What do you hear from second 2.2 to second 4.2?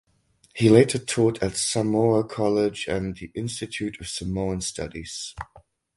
College and the Institute of